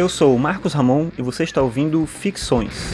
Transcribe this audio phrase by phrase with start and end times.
[0.00, 2.90] Eu sou o Marcos Ramon e você está ouvindo Ficções.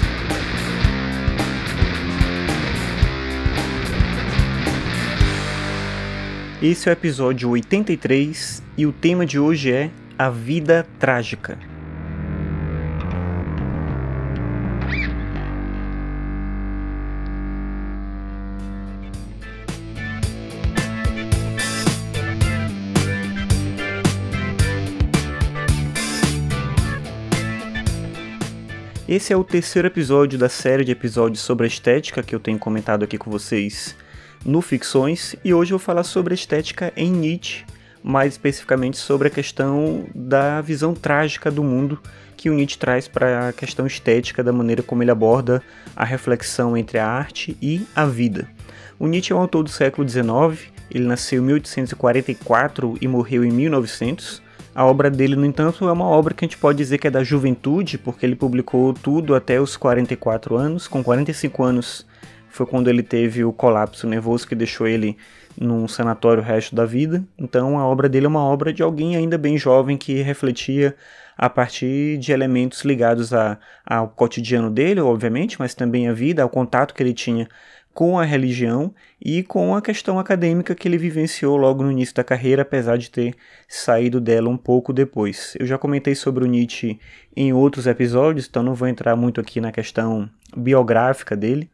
[6.61, 9.88] Esse é o episódio 83 e o tema de hoje é
[10.18, 11.56] A Vida Trágica.
[29.08, 32.59] Esse é o terceiro episódio da série de episódios sobre a estética que eu tenho
[32.59, 33.95] comentado aqui com vocês
[34.45, 37.65] no Ficções e hoje eu vou falar sobre a estética em Nietzsche,
[38.02, 42.01] mais especificamente sobre a questão da visão trágica do mundo
[42.37, 45.62] que o Nietzsche traz para a questão estética, da maneira como ele aborda
[45.95, 48.48] a reflexão entre a arte e a vida.
[48.98, 53.52] O Nietzsche é um autor do século XIX, ele nasceu em 1844 e morreu em
[53.52, 54.43] 1900
[54.77, 57.10] a obra dele, no entanto, é uma obra que a gente pode dizer que é
[57.10, 60.87] da juventude, porque ele publicou tudo até os 44 anos.
[60.87, 62.07] Com 45 anos
[62.51, 65.16] foi quando ele teve o colapso nervoso que deixou ele
[65.58, 67.24] num sanatório o resto da vida.
[67.38, 70.94] Então a obra dele é uma obra de alguém ainda bem jovem que refletia
[71.38, 76.50] a partir de elementos ligados a, ao cotidiano dele, obviamente, mas também à vida, ao
[76.50, 77.48] contato que ele tinha
[77.97, 82.22] com a religião e com a questão acadêmica que ele vivenciou logo no início da
[82.22, 83.34] carreira, apesar de ter
[83.66, 85.56] saído dela um pouco depois.
[85.58, 87.00] Eu já comentei sobre o Nietzsche
[87.34, 91.70] em outros episódios, então não vou entrar muito aqui na questão biográfica dele.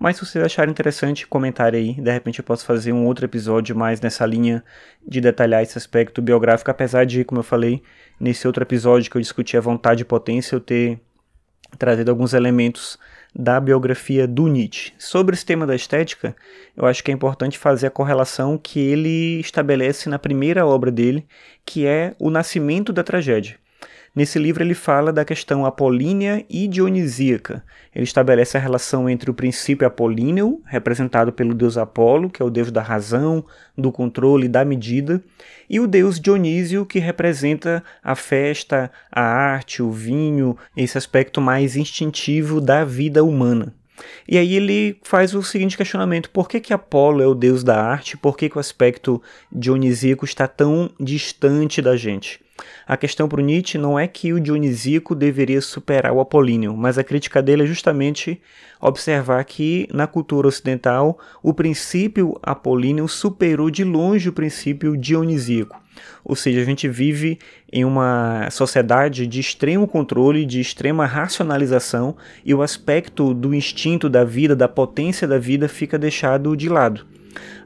[0.00, 2.02] Mas se vocês acharem interessante, comentarem aí.
[2.02, 4.64] De repente eu posso fazer um outro episódio mais nessa linha
[5.06, 7.80] de detalhar esse aspecto biográfico, apesar de, como eu falei,
[8.18, 10.98] nesse outro episódio que eu discuti a vontade e potência, eu ter
[11.78, 12.98] trazido alguns elementos
[13.34, 14.92] da biografia do Nietzsche.
[14.98, 16.36] Sobre esse tema da estética,
[16.76, 21.26] eu acho que é importante fazer a correlação que ele estabelece na primeira obra dele,
[21.64, 23.61] que é o nascimento da tragédia.
[24.14, 27.64] Nesse livro ele fala da questão apolínea e dionisíaca.
[27.94, 32.50] Ele estabelece a relação entre o princípio apolíneo, representado pelo deus Apolo, que é o
[32.50, 33.42] deus da razão,
[33.76, 35.22] do controle, da medida,
[35.68, 41.74] e o deus Dionísio, que representa a festa, a arte, o vinho, esse aspecto mais
[41.74, 43.72] instintivo da vida humana.
[44.28, 47.82] E aí ele faz o seguinte questionamento: por que, que Apolo é o deus da
[47.82, 48.18] arte?
[48.18, 52.40] Por que, que o aspecto dionisíaco está tão distante da gente?
[52.86, 57.04] A questão para Nietzsche não é que o dionisíaco deveria superar o apolíneo, mas a
[57.04, 58.40] crítica dele é justamente
[58.80, 65.80] observar que na cultura ocidental o princípio apolíneo superou de longe o princípio dionisíaco.
[66.24, 67.38] Ou seja, a gente vive
[67.72, 74.24] em uma sociedade de extremo controle, de extrema racionalização, e o aspecto do instinto da
[74.24, 77.06] vida, da potência da vida, fica deixado de lado.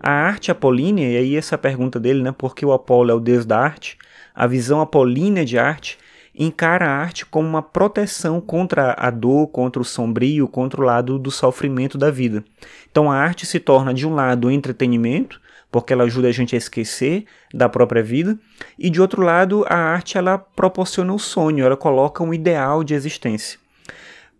[0.00, 3.20] A arte apolínea, e aí essa pergunta dele, né, por que o Apolo é o
[3.20, 3.98] deus da arte?
[4.34, 5.98] A visão apolínea de arte
[6.38, 11.18] encara a arte como uma proteção contra a dor, contra o sombrio, contra o lado
[11.18, 12.44] do sofrimento da vida.
[12.90, 15.40] Então a arte se torna, de um lado, entretenimento,
[15.70, 18.38] porque ela ajuda a gente a esquecer da própria vida,
[18.78, 22.94] e de outro lado, a arte ela proporciona o sonho, ela coloca um ideal de
[22.94, 23.58] existência.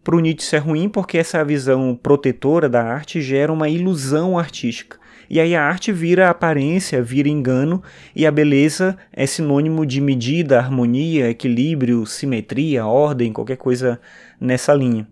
[0.05, 4.99] Para o Nietzsche é ruim porque essa visão protetora da arte gera uma ilusão artística.
[5.29, 7.83] E aí a arte vira aparência, vira engano,
[8.15, 14.01] e a beleza é sinônimo de medida, harmonia, equilíbrio, simetria, ordem, qualquer coisa
[14.41, 15.07] nessa linha.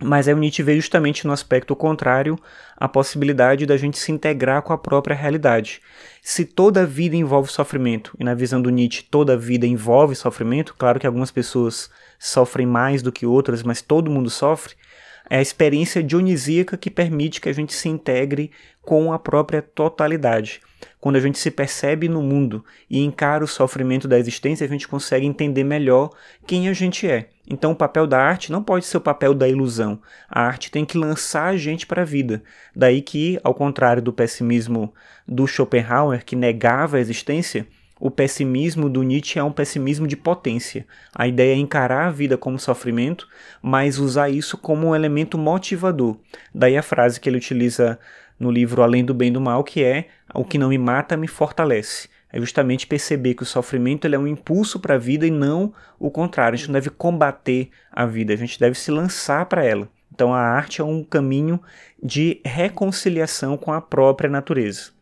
[0.00, 2.38] Mas aí o Nietzsche vê justamente no aspecto contrário
[2.76, 5.80] a possibilidade da gente se integrar com a própria realidade.
[6.22, 11.00] Se toda vida envolve sofrimento, e na visão do Nietzsche toda vida envolve sofrimento, claro
[11.00, 14.76] que algumas pessoas sofrem mais do que outras, mas todo mundo sofre,
[15.30, 18.50] é a experiência dionisíaca que permite que a gente se integre
[18.82, 20.60] com a própria totalidade.
[21.00, 24.88] Quando a gente se percebe no mundo e encara o sofrimento da existência, a gente
[24.88, 26.10] consegue entender melhor
[26.46, 27.28] quem a gente é.
[27.48, 30.00] Então, o papel da arte não pode ser o papel da ilusão.
[30.28, 32.42] A arte tem que lançar a gente para a vida.
[32.74, 34.92] Daí que, ao contrário do pessimismo
[35.26, 37.66] do Schopenhauer, que negava a existência,
[38.00, 40.86] o pessimismo do Nietzsche é um pessimismo de potência.
[41.14, 43.28] A ideia é encarar a vida como sofrimento,
[43.60, 46.16] mas usar isso como um elemento motivador.
[46.54, 47.98] Daí a frase que ele utiliza
[48.38, 51.16] no livro Além do Bem e do Mal, que é: O que não me mata
[51.16, 52.08] me fortalece.
[52.30, 55.72] É justamente perceber que o sofrimento ele é um impulso para a vida e não
[55.98, 56.54] o contrário.
[56.54, 59.88] A gente não deve combater a vida, a gente deve se lançar para ela.
[60.12, 61.60] Então a arte é um caminho
[62.02, 64.97] de reconciliação com a própria natureza.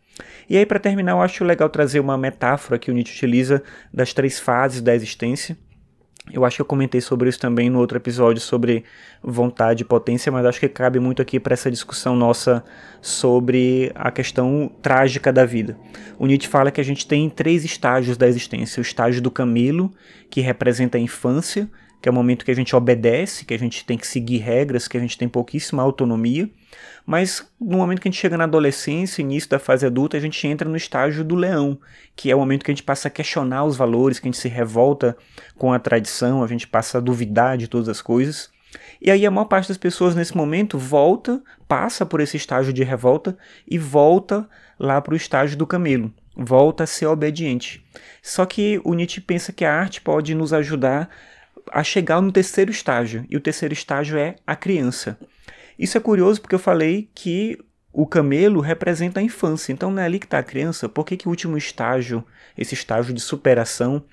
[0.49, 3.63] E aí, para terminar, eu acho legal trazer uma metáfora que o Nietzsche utiliza
[3.93, 5.57] das três fases da existência.
[6.33, 8.85] Eu acho que eu comentei sobre isso também no outro episódio sobre
[9.23, 12.65] vontade e potência, mas acho que cabe muito aqui para essa discussão nossa
[13.01, 15.79] sobre a questão trágica da vida.
[16.19, 19.93] O Nietzsche fala que a gente tem três estágios da existência: o estágio do camelo,
[20.29, 21.71] que representa a infância,
[22.01, 24.87] que é o momento que a gente obedece, que a gente tem que seguir regras,
[24.87, 26.49] que a gente tem pouquíssima autonomia.
[27.05, 30.47] Mas no momento que a gente chega na adolescência, início da fase adulta, a gente
[30.47, 31.79] entra no estágio do leão,
[32.15, 34.41] que é o momento que a gente passa a questionar os valores, que a gente
[34.41, 35.17] se revolta
[35.57, 38.51] com a tradição, a gente passa a duvidar de todas as coisas.
[39.01, 42.83] E aí a maior parte das pessoas nesse momento volta, passa por esse estágio de
[42.83, 44.49] revolta e volta
[44.79, 47.85] lá para o estágio do camelo, volta a ser obediente.
[48.23, 51.09] Só que o Nietzsche pensa que a arte pode nos ajudar
[51.73, 55.19] a chegar no terceiro estágio, e o terceiro estágio é a criança.
[55.79, 57.59] Isso é curioso porque eu falei que
[57.93, 60.89] o camelo representa a infância, então não é ali que está a criança.
[60.89, 62.25] Por que, que o último estágio,
[62.57, 64.05] esse estágio de superação,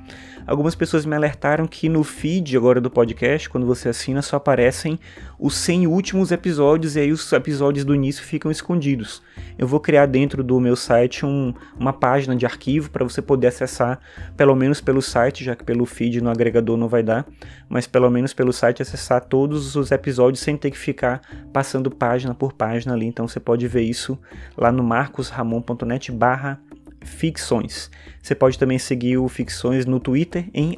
[0.48, 4.98] Algumas pessoas me alertaram que no feed agora do podcast, quando você assina, só aparecem
[5.38, 9.22] os 100 últimos episódios e aí os episódios do início ficam escondidos.
[9.58, 13.48] Eu vou criar dentro do meu site um, uma página de arquivo para você poder
[13.48, 14.00] acessar,
[14.38, 17.26] pelo menos pelo site, já que pelo feed no agregador não vai dar,
[17.68, 21.20] mas pelo menos pelo site acessar todos os episódios sem ter que ficar
[21.52, 23.04] passando página por página ali.
[23.04, 24.18] Então você pode ver isso
[24.56, 26.58] lá no marcosramon.net barra
[27.02, 27.90] ficções.
[28.22, 30.76] Você pode também seguir o Ficções no Twitter em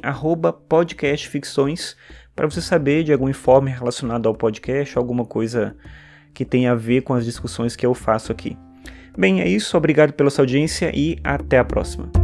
[0.67, 1.95] podcastficções
[2.35, 5.75] para você saber de algum informe relacionado ao podcast, alguma coisa
[6.33, 8.57] que tenha a ver com as discussões que eu faço aqui.
[9.17, 9.75] Bem, é isso.
[9.75, 12.20] Obrigado pela sua audiência e até a próxima.